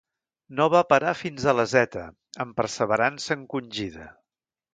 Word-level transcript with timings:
No 0.59 0.65
va 0.75 0.79
parar 0.93 1.11
fins 1.19 1.45
a 1.45 1.53
la 1.57 1.65
Zeta, 1.73 2.07
amb 2.45 2.57
perseverança 2.63 3.35
encongida. 3.39 4.09